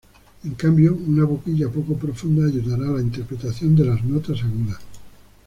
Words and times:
En 0.45 0.55
cambio, 0.55 0.95
una 0.95 1.25
boquilla 1.25 1.69
poco 1.69 1.93
profunda 1.93 2.47
ayudará 2.47 2.89
a 2.89 2.95
la 2.95 3.01
interpretación 3.01 3.75
de 3.75 3.85
las 3.85 4.03
notas 4.03 4.41
agudas. 4.41 4.79